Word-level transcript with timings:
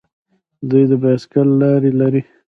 دوی 0.69 0.83
د 0.91 0.93
بایسکل 1.03 1.47
لارې 1.61 1.91
لري. 1.99 2.21